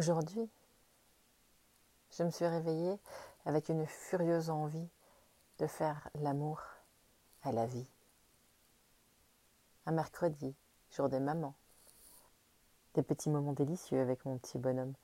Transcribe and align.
Aujourd'hui, 0.00 0.48
je 2.12 2.22
me 2.22 2.30
suis 2.30 2.46
réveillée 2.46 2.98
avec 3.44 3.68
une 3.68 3.84
furieuse 3.84 4.48
envie 4.48 4.88
de 5.58 5.66
faire 5.66 6.08
l'amour 6.14 6.62
à 7.42 7.52
la 7.52 7.66
vie. 7.66 7.86
Un 9.84 9.92
mercredi, 9.92 10.56
jour 10.90 11.10
des 11.10 11.20
mamans. 11.20 11.54
Des 12.94 13.02
petits 13.02 13.28
moments 13.28 13.52
délicieux 13.52 14.00
avec 14.00 14.24
mon 14.24 14.38
petit 14.38 14.56
bonhomme. 14.56 14.94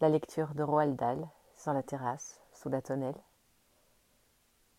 La 0.00 0.08
lecture 0.08 0.52
de 0.56 0.64
Roald 0.64 0.96
Dahl 0.96 1.28
sur 1.54 1.72
la 1.72 1.84
terrasse, 1.84 2.40
sous 2.54 2.70
la 2.70 2.82
tonnelle. 2.82 3.22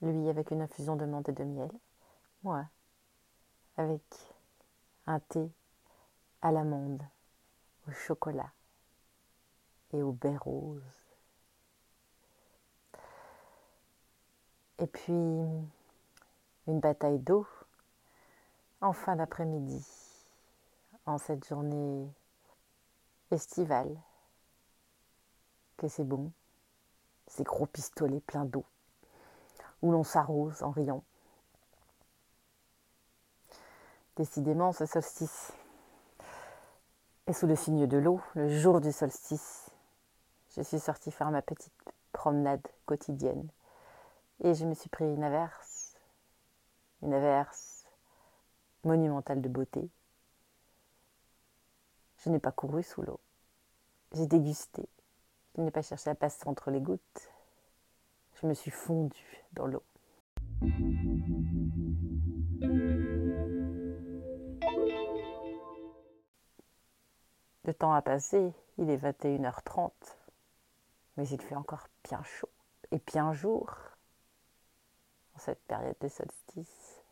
Lui 0.02 0.28
avec 0.28 0.52
une 0.52 0.64
infusion 0.64 0.98
de 0.98 1.06
menthe 1.06 1.30
et 1.30 1.32
de 1.32 1.46
miel. 1.46 1.72
Moi 2.44 2.66
avec 3.78 4.04
un 5.08 5.22
thé 5.22 5.50
à 6.42 6.52
l'amande, 6.52 7.02
au 7.88 7.92
chocolat 7.92 8.52
et 9.94 10.02
au 10.02 10.12
baie 10.12 10.38
rose. 10.38 10.82
Et 14.80 14.88
puis 14.88 15.14
une 15.14 16.80
bataille 16.80 17.20
d'eau 17.20 17.46
en 18.82 18.94
fin 18.94 19.16
d'après-midi, 19.16 19.86
en 21.06 21.18
cette 21.18 21.46
journée 21.46 22.08
estivale, 23.32 23.94
que 25.78 25.88
c'est 25.88 26.04
bon, 26.04 26.32
ces 27.28 27.44
gros 27.44 27.66
pistolets 27.66 28.22
pleins 28.22 28.46
d'eau, 28.46 28.66
où 29.82 29.92
l'on 29.92 30.04
s'arrose 30.04 30.64
en 30.64 30.72
riant. 30.72 31.04
Décidément, 34.16 34.72
ce 34.72 34.86
solstice 34.86 35.54
est 37.28 37.34
sous 37.34 37.48
le 37.48 37.56
signe 37.56 37.88
de 37.88 37.98
l'eau, 37.98 38.22
le 38.36 38.50
jour 38.50 38.82
du 38.82 38.92
solstice. 38.92 39.69
Je 40.56 40.62
suis 40.62 40.80
sortie 40.80 41.12
faire 41.12 41.32
ma 41.32 41.42
petite 41.42 41.74
promenade 42.12 42.66
quotidienne. 42.86 43.48
Et 44.44 44.54
je 44.54 44.66
me 44.66 44.74
suis 44.74 44.90
pris 44.90 45.06
une 45.06 45.24
averse, 45.24 45.96
une 47.02 47.14
averse 47.14 47.86
monumentale 48.84 49.42
de 49.42 49.50
beauté. 49.50 49.90
Je 52.18 52.30
n'ai 52.30 52.40
pas 52.40 52.52
couru 52.52 52.84
sous 52.84 53.02
l'eau, 53.02 53.20
j'ai 54.14 54.28
dégusté, 54.28 54.86
je 55.56 55.62
n'ai 55.62 55.72
pas 55.72 55.82
cherché 55.82 56.10
à 56.10 56.16
passer 56.16 56.48
entre 56.48 56.70
les 56.70 56.82
gouttes, 56.82 57.32
je 58.42 58.48
me 58.48 58.54
suis 58.54 58.72
fondue 58.72 59.44
dans 59.54 59.68
l'eau. 59.68 59.84
Le 67.64 67.74
temps 67.74 67.94
a 67.94 68.02
passé, 68.02 68.52
il 68.78 68.90
est 68.90 68.98
21h30, 68.98 69.92
mais 71.20 71.28
il 71.28 71.42
fait 71.42 71.56
encore 71.56 71.90
bien 72.06 72.24
chaud 72.24 72.48
et 72.92 73.00
bien 73.00 73.34
jour 73.34 73.76
en 75.36 75.40
cette 75.40 75.62
période 75.66 75.98
de 76.00 76.08
solstice. 76.08 77.04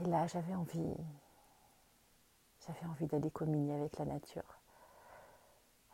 Et 0.00 0.04
là, 0.04 0.26
j'avais 0.26 0.54
envie, 0.54 0.96
j'avais 2.66 2.86
envie 2.86 3.04
d'aller 3.06 3.30
communier 3.30 3.74
avec 3.74 3.98
la 3.98 4.06
nature. 4.06 4.60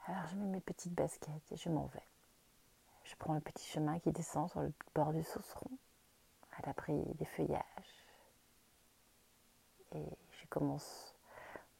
Alors 0.07 0.29
je 0.29 0.37
mets 0.37 0.47
mes 0.47 0.61
petites 0.61 0.95
baskets 0.95 1.51
et 1.51 1.57
je 1.57 1.71
m'en 1.71 1.87
vais. 1.87 2.07
Je 3.03 3.17
prends 3.17 3.35
le 3.35 3.41
petit 3.41 3.67
chemin 3.67 3.99
qui 3.99 4.13
descend 4.13 4.49
sur 4.49 4.61
le 4.61 4.73
bord 4.95 5.13
du 5.13 5.25
Sauceron, 5.25 5.77
à 6.57 6.67
l'abri 6.67 7.03
des 7.17 7.25
feuillages. 7.25 8.07
Et 9.97 10.07
je 10.31 10.47
commence 10.47 11.17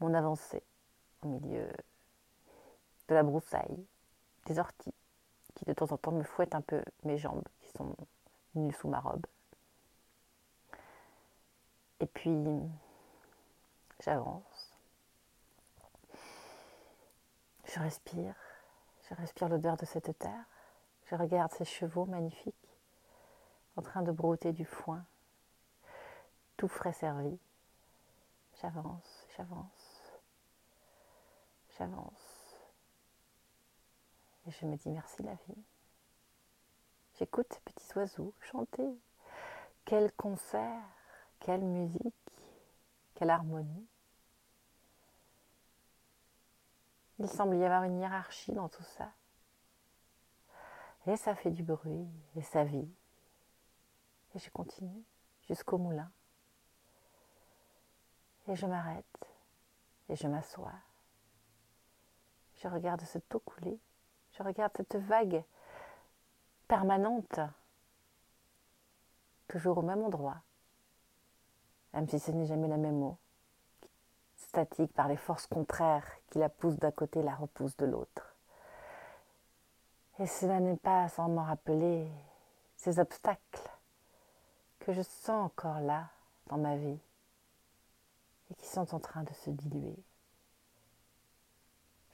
mon 0.01 0.15
avancée 0.15 0.65
au 1.23 1.29
milieu 1.29 1.71
de 3.07 3.15
la 3.15 3.23
broussaille, 3.23 3.87
des 4.47 4.59
orties, 4.59 4.93
de 5.67 5.73
temps 5.73 5.93
en 5.93 5.97
temps 5.97 6.13
me 6.13 6.23
fouettent 6.23 6.55
un 6.55 6.61
peu 6.61 6.83
mes 7.05 7.19
jambes, 7.19 7.47
qui 7.61 7.71
sont 7.77 7.97
nues 8.55 8.73
sous 8.73 8.89
ma 8.89 9.01
robe. 9.01 9.27
Et 12.01 12.07
puis, 12.07 12.45
j'avance. 14.01 14.79
Je 17.65 17.79
respire. 17.79 18.35
Je 19.09 19.15
respire 19.15 19.49
l'odeur 19.49 19.77
de 19.77 19.87
cette 19.87 20.19
terre. 20.19 20.45
Je 21.07 21.15
regarde 21.15 21.53
ces 21.53 21.65
chevaux 21.65 22.07
magnifiques 22.07 22.55
en 23.77 23.83
train 23.83 24.03
de 24.03 24.13
brouter 24.13 24.53
du 24.53 24.65
foin, 24.65 25.05
tout 26.57 26.69
frais 26.69 26.93
servi. 26.93 27.39
J'avance, 28.61 29.27
j'avance 29.37 29.93
j'avance. 31.79 32.42
Et 34.47 34.51
je 34.51 34.67
me 34.67 34.77
dis 34.77 34.91
merci 34.91 35.23
la 35.23 35.35
vie. 35.35 35.65
J'écoute 37.19 37.47
ces 37.53 37.61
petits 37.61 37.99
oiseaux 37.99 38.35
chanter. 38.41 38.99
Quel 39.85 40.13
concert, 40.13 40.83
quelle 41.41 41.63
musique, 41.65 42.15
quelle 43.15 43.31
harmonie. 43.31 43.87
Il 47.19 47.29
semble 47.29 47.57
y 47.57 47.65
avoir 47.65 47.85
une 47.85 47.99
hiérarchie 47.99 48.53
dans 48.53 48.69
tout 48.69 48.83
ça. 48.83 49.13
Et 51.07 51.17
ça 51.17 51.35
fait 51.35 51.51
du 51.51 51.63
bruit, 51.63 52.09
et 52.37 52.43
ça 52.43 52.65
vit. 52.65 52.89
Et 54.35 54.39
je 54.39 54.51
continue 54.51 55.05
jusqu'au 55.49 55.79
moulin. 55.79 56.11
Et 58.49 58.57
je 58.57 58.67
m'arrête, 58.67 59.27
et 60.09 60.17
je 60.17 60.27
m'assois. 60.27 60.75
Je 62.57 62.69
regarde 62.69 63.03
cette 63.03 63.33
eau 63.35 63.41
couler. 63.41 63.79
Je 64.43 64.47
regarde 64.49 64.73
cette 64.77 64.97
vague 64.97 65.45
permanente. 66.67 67.39
Toujours 69.47 69.79
au 69.79 69.83
même 69.83 70.03
endroit. 70.03 70.43
Même 71.93 72.09
si 72.09 72.19
ce 72.19 72.33
n'est 72.33 72.47
jamais 72.47 72.67
la 72.67 72.77
même 72.77 73.01
eau. 73.05 73.17
Statique 74.35 74.93
par 74.95 75.07
les 75.07 75.17
forces 75.17 75.47
contraires 75.47 76.11
qui 76.31 76.39
la 76.39 76.49
poussent 76.49 76.81
d'un 76.81 76.91
côté 76.91 77.21
et 77.21 77.23
la 77.23 77.37
repoussent 77.37 77.77
de 77.77 77.87
l'autre. 77.87 78.35
Et 80.19 80.27
cela 80.27 80.59
n'est 80.59 80.77
pas 80.77 81.09
sans 81.09 81.29
m'en 81.29 81.45
rappeler 81.45 82.11
ces 82.77 82.99
obstacles 82.99 83.71
que 84.81 84.93
je 84.93 85.03
sens 85.03 85.47
encore 85.47 85.79
là 85.79 86.09
dans 86.49 86.59
ma 86.59 86.77
vie 86.77 86.99
et 88.51 88.55
qui 88.57 88.67
sont 88.67 88.93
en 88.93 88.99
train 88.99 89.23
de 89.23 89.33
se 89.35 89.51
diluer 89.51 90.03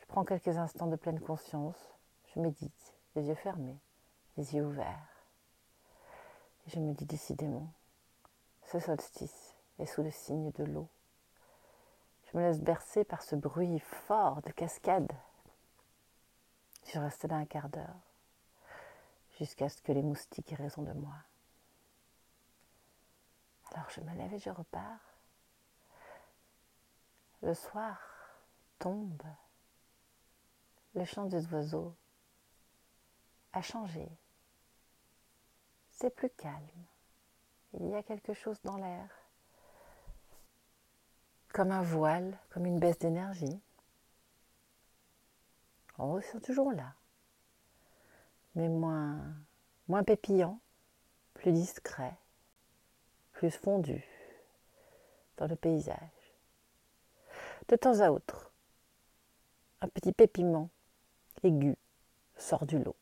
prends 0.08 0.24
quelques 0.24 0.56
instants 0.56 0.86
de 0.88 0.96
pleine 0.96 1.20
conscience, 1.20 1.76
je 2.34 2.40
médite, 2.40 2.94
les 3.14 3.26
yeux 3.26 3.34
fermés, 3.34 3.78
les 4.36 4.54
yeux 4.54 4.64
ouverts. 4.64 5.26
Et 6.66 6.70
je 6.70 6.80
me 6.80 6.92
dis 6.92 7.06
décidément, 7.06 7.72
ce 8.64 8.78
solstice 8.78 9.56
est 9.78 9.86
sous 9.86 10.02
le 10.02 10.10
signe 10.10 10.50
de 10.52 10.64
l'eau. 10.64 10.88
Je 12.24 12.36
me 12.36 12.42
laisse 12.42 12.60
bercer 12.60 13.04
par 13.04 13.22
ce 13.22 13.36
bruit 13.36 13.78
fort 13.78 14.42
de 14.42 14.50
cascade. 14.50 15.12
Je 16.92 16.98
reste 16.98 17.24
là 17.24 17.36
un 17.36 17.46
quart 17.46 17.68
d'heure, 17.68 18.00
jusqu'à 19.38 19.68
ce 19.68 19.80
que 19.80 19.92
les 19.92 20.02
moustiques 20.02 20.52
aient 20.52 20.56
raison 20.56 20.82
de 20.82 20.92
moi. 20.92 21.14
Alors 23.72 23.88
je 23.90 24.00
me 24.00 24.14
lève 24.14 24.32
et 24.32 24.38
je 24.38 24.50
repars. 24.50 25.00
Le 27.42 27.54
soir 27.54 27.98
tombe 28.78 29.22
le 30.94 31.04
chant 31.04 31.26
des 31.26 31.46
oiseaux 31.52 31.94
a 33.52 33.62
changé. 33.62 34.08
C'est 35.90 36.14
plus 36.14 36.30
calme. 36.30 36.86
Il 37.74 37.88
y 37.88 37.94
a 37.94 38.02
quelque 38.02 38.34
chose 38.34 38.60
dans 38.62 38.76
l'air. 38.76 39.08
Comme 41.52 41.70
un 41.70 41.82
voile, 41.82 42.38
comme 42.50 42.66
une 42.66 42.78
baisse 42.78 42.98
d'énergie. 42.98 43.60
Ils 45.98 46.22
sont 46.22 46.40
toujours 46.40 46.72
là. 46.72 46.94
Mais 48.54 48.68
moins, 48.68 49.20
moins 49.88 50.04
pépillant, 50.04 50.60
plus 51.34 51.52
discret, 51.52 52.16
plus 53.32 53.50
fondu 53.50 54.04
dans 55.36 55.46
le 55.46 55.56
paysage. 55.56 56.36
De 57.68 57.76
temps 57.76 58.00
à 58.00 58.10
autre, 58.10 58.52
un 59.80 59.88
petit 59.88 60.12
pépiment 60.12 60.70
aigu 61.42 61.76
sort 62.36 62.66
du 62.66 62.78
lot. 62.78 62.96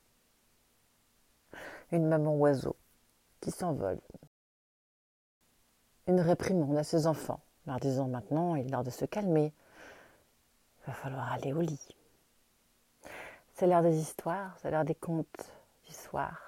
Une 1.92 2.06
maman 2.06 2.34
oiseau 2.34 2.76
qui 3.40 3.50
s'envole. 3.50 4.00
Une 6.08 6.20
réprimande 6.20 6.76
à 6.76 6.84
ses 6.84 7.06
enfants, 7.06 7.40
leur 7.66 7.78
disant 7.78 8.08
maintenant 8.08 8.56
il 8.56 8.66
est 8.66 8.70
l'heure 8.70 8.84
de 8.84 8.90
se 8.90 9.04
calmer. 9.04 9.52
Il 10.80 10.86
va 10.86 10.92
falloir 10.92 11.32
aller 11.32 11.52
au 11.52 11.60
lit. 11.60 11.88
C'est 13.54 13.66
l'heure 13.66 13.82
des 13.82 13.96
histoires, 13.98 14.56
c'est 14.58 14.70
l'heure 14.70 14.84
des 14.84 14.94
contes 14.94 15.52
du 15.86 15.92
soir. 15.92 16.42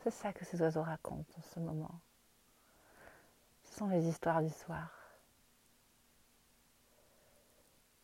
C'est 0.00 0.10
ça 0.10 0.32
que 0.32 0.44
ces 0.44 0.60
oiseaux 0.60 0.82
racontent 0.82 1.38
en 1.38 1.42
ce 1.42 1.60
moment. 1.60 2.00
Ce 3.64 3.78
sont 3.78 3.88
les 3.88 4.06
histoires 4.06 4.42
du 4.42 4.50
soir. 4.50 4.90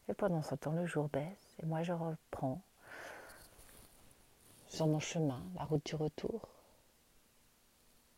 Et 0.08 0.14
pendant 0.14 0.42
ce 0.42 0.54
temps, 0.54 0.72
le 0.72 0.86
jour 0.86 1.08
baisse 1.08 1.56
et 1.60 1.66
moi 1.66 1.82
je 1.82 1.92
reprends 1.92 2.60
sur 4.72 4.86
mon 4.86 5.00
chemin, 5.00 5.44
la 5.54 5.64
route 5.64 5.84
du 5.84 5.94
retour, 5.94 6.48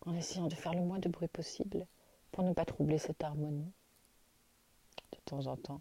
en 0.06 0.14
essayant 0.14 0.46
de 0.46 0.54
faire 0.54 0.72
le 0.72 0.82
moins 0.82 1.00
de 1.00 1.08
bruit 1.08 1.26
possible 1.26 1.84
pour 2.30 2.44
ne 2.44 2.52
pas 2.52 2.64
troubler 2.64 2.98
cette 2.98 3.24
harmonie. 3.24 3.72
De 5.10 5.18
temps 5.24 5.48
en 5.48 5.56
temps, 5.56 5.80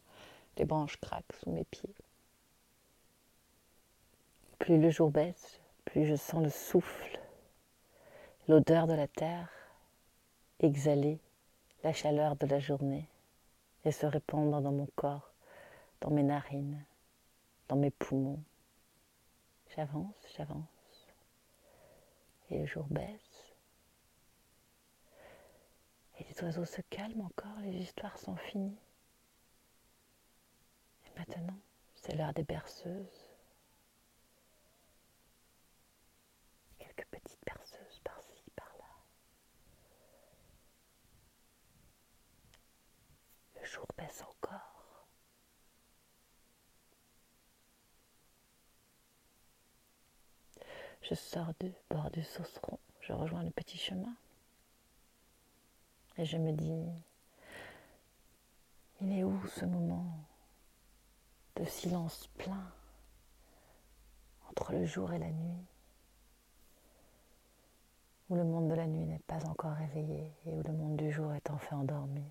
les 0.58 0.66
branches 0.66 0.98
craquent 0.98 1.34
sous 1.44 1.52
mes 1.52 1.66
pieds. 1.66 1.94
Plus 4.58 4.80
le 4.80 4.90
jour 4.90 5.12
baisse, 5.12 5.60
plus 5.86 6.08
je 6.08 6.16
sens 6.16 6.42
le 6.42 6.50
souffle, 6.50 7.20
l'odeur 8.48 8.88
de 8.88 8.94
la 8.94 9.08
terre 9.08 9.50
exhaler 10.60 11.20
la 11.84 11.94
chaleur 11.94 12.36
de 12.36 12.48
la 12.48 12.60
journée 12.60 13.08
et 13.86 13.92
se 13.92 14.08
répandre 14.08 14.60
dans 14.60 14.72
mon 14.72 14.88
corps, 14.96 15.34
dans 16.02 16.10
mes 16.10 16.24
narines, 16.24 16.84
dans 17.68 17.76
mes 17.76 17.92
poumons. 17.92 18.42
J'avance, 19.76 20.16
j'avance, 20.38 21.08
et 22.50 22.60
le 22.60 22.66
jour 22.68 22.86
baisse. 22.90 23.56
Et 26.20 26.24
les 26.26 26.44
oiseaux 26.44 26.66
se 26.66 26.82
calment 26.90 27.22
encore, 27.26 27.60
les 27.62 27.78
histoires 27.78 28.18
sont 28.20 28.36
finies. 28.36 28.78
Et 31.08 31.20
maintenant, 31.20 31.58
c'est 31.96 32.16
l'heure 32.16 32.34
des 32.34 32.44
berceuses. 32.44 33.34
encore. 44.22 44.73
Je 51.04 51.16
sors 51.16 51.54
du 51.60 51.70
bord 51.90 52.10
du 52.12 52.24
sauceron, 52.24 52.80
je 53.02 53.12
rejoins 53.12 53.44
le 53.44 53.52
petit 53.52 53.78
chemin. 53.78 54.16
Et 56.18 56.24
je 56.24 56.38
me 56.38 56.54
dis, 56.54 56.88
il 59.02 59.20
est 59.20 59.24
où 59.26 59.46
ce 59.48 59.66
moment 59.66 60.18
de 61.58 61.66
silence 61.66 62.28
plein 62.38 62.72
entre 64.50 64.72
le 64.72 64.86
jour 64.86 65.12
et 65.12 65.20
la 65.20 65.30
nuit, 65.30 65.66
où 68.30 68.36
le 68.36 68.46
monde 68.46 68.70
de 68.70 68.76
la 68.76 68.88
nuit 68.88 69.06
n'est 69.06 69.20
pas 69.20 69.46
encore 69.46 69.74
réveillé 69.74 70.32
et 70.46 70.54
où 70.54 70.64
le 70.64 70.72
monde 70.72 70.96
du 70.96 71.12
jour 71.12 71.34
est 71.34 71.50
enfin 71.50 71.80
endormi? 71.80 72.24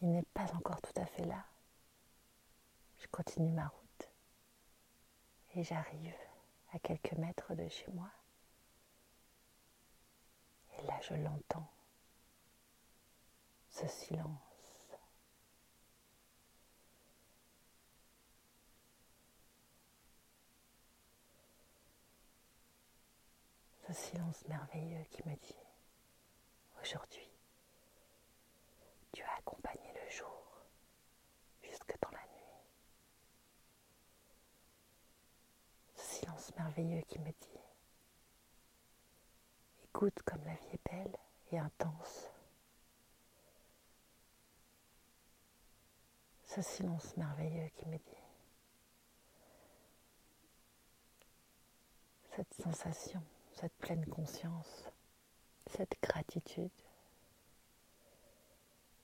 Il 0.00 0.10
n'est 0.10 0.26
pas 0.32 0.46
encore 0.54 0.80
tout 0.80 0.98
à 0.98 1.04
fait 1.04 1.26
là. 1.26 1.44
Je 2.98 3.06
continue 3.08 3.52
ma 3.52 3.66
route 3.66 3.87
et 5.58 5.64
j'arrive 5.64 6.14
à 6.72 6.78
quelques 6.78 7.14
mètres 7.14 7.52
de 7.54 7.68
chez 7.68 7.90
moi. 7.90 8.08
Et 10.78 10.82
là, 10.86 11.00
je 11.00 11.14
l'entends, 11.14 11.68
ce 13.68 13.88
silence. 13.88 14.38
Ce 23.88 23.92
silence 23.94 24.46
merveilleux 24.46 25.02
qui 25.10 25.26
me 25.26 25.34
dit, 25.34 25.56
aujourd'hui, 26.80 27.28
tu 29.12 29.22
as 29.24 29.34
accompagné 29.38 29.92
le 29.94 30.10
jour 30.10 30.62
jusque 31.62 31.96
dans 32.00 32.10
la 32.10 32.20
nuit. 32.20 32.38
Ce 35.96 36.20
silence 36.20 36.47
merveilleux 36.58 37.02
qui 37.02 37.18
me 37.20 37.30
dit 37.30 37.60
Écoute 39.84 40.20
comme 40.24 40.44
la 40.44 40.54
vie 40.54 40.68
est 40.72 40.90
belle 40.90 41.16
et 41.52 41.58
intense. 41.58 42.30
Ce 46.44 46.62
silence 46.62 47.16
merveilleux 47.16 47.68
qui 47.76 47.86
me 47.86 47.96
dit 47.96 48.24
cette 52.34 52.54
sensation, 52.54 53.22
cette 53.52 53.74
pleine 53.78 54.06
conscience, 54.06 54.88
cette 55.66 55.96
gratitude 56.00 56.70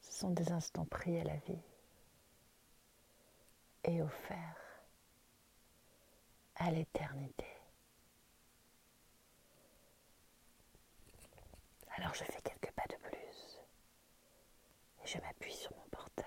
sont 0.00 0.30
des 0.30 0.52
instants 0.52 0.84
pris 0.84 1.18
à 1.18 1.24
la 1.24 1.36
vie 1.36 1.62
et 3.82 4.00
offerts 4.00 4.63
à 6.66 6.70
l'éternité. 6.70 7.44
Alors 11.96 12.14
je 12.14 12.24
fais 12.24 12.40
quelques 12.42 12.72
pas 12.72 12.84
de 12.88 12.96
plus 13.02 13.60
et 15.02 15.06
je 15.06 15.18
m'appuie 15.18 15.52
sur 15.52 15.72
mon 15.76 15.86
portail 15.90 16.24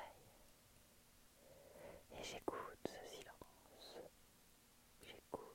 et 2.11 2.23
j'écoute 2.23 2.77
ce 2.85 3.15
silence. 3.15 3.97
J'écoute. 5.01 5.47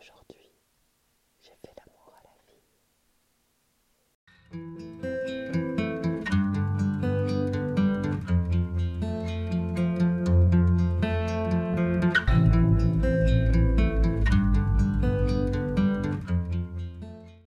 aujourd'hui. 0.00 0.39